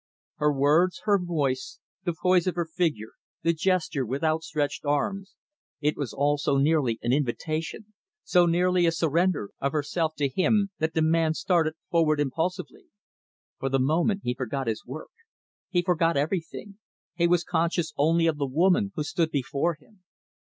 [0.37, 3.11] Her words, her voice, the poise of her figure,
[3.43, 5.35] the gesture with outstretched arms
[5.79, 7.93] it was all so nearly an invitation,
[8.23, 12.85] so nearly a surrender of herself to him, that the man started forward impulsively.
[13.59, 15.11] For the moment he forgot his work
[15.69, 16.79] he forgot everything
[17.13, 20.01] he was conscious only of the woman who stood before him.